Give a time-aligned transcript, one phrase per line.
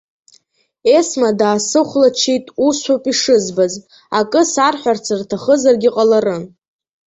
[0.97, 3.73] Есма даасыхәлаччеит усшәоуп ишызбаз,
[4.19, 6.43] акы сарҳәарц рҭахызаргьы ҟаларын.